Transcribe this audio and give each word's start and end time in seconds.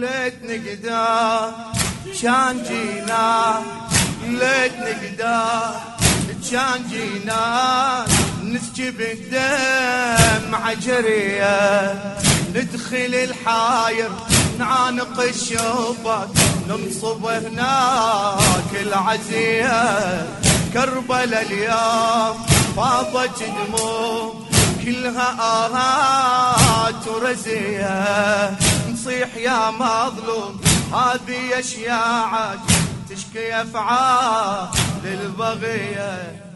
ليت 0.00 0.34
نقدر 0.44 1.52
كان 2.22 2.62
جينا 2.62 3.60
ليت 4.28 4.72
نقدر 4.72 5.70
كان 6.50 6.80
جينا. 6.90 8.04
نسكب 8.44 9.00
الدم 9.00 10.54
عجرية 10.54 11.94
ندخل 12.54 13.14
الحاير 13.14 14.10
نعانق 14.58 15.20
الشوبك 15.20 16.28
ننصب 16.68 17.26
هناك 17.26 18.70
العزية. 18.80 20.26
كربلاء 20.72 21.42
اليوم 21.42 22.46
فاضت 22.76 23.42
دموع 23.42 24.34
كلها 24.84 25.28
آهات 25.40 27.08
ورزية. 27.08 28.56
نصيح 29.20 29.36
يا 29.36 29.70
مظلوم. 29.70 30.60
هذه 30.92 31.58
أشياعك 31.58 32.58
تشكي 33.10 33.62
أفعال 33.62 34.68
للبغية. 35.04 36.49